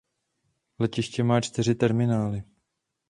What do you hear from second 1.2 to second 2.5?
má čtyři terminály.